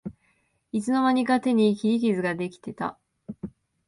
[0.71, 2.97] いつの間にか手に切り傷ができてた